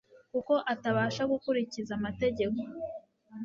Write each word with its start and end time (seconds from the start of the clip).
kuko 0.31 0.53
atabasha 0.73 1.23
gukurikiza 1.31 1.91
amategeko 1.99 2.59